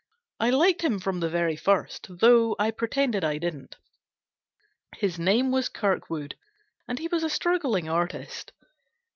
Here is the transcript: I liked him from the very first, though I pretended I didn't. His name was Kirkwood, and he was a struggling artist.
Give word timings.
I 0.39 0.49
liked 0.49 0.81
him 0.81 0.97
from 0.97 1.19
the 1.19 1.29
very 1.29 1.55
first, 1.55 2.07
though 2.21 2.55
I 2.57 2.71
pretended 2.71 3.23
I 3.23 3.37
didn't. 3.37 3.75
His 4.95 5.19
name 5.19 5.51
was 5.51 5.69
Kirkwood, 5.69 6.33
and 6.87 6.97
he 6.97 7.07
was 7.07 7.21
a 7.23 7.29
struggling 7.29 7.87
artist. 7.87 8.51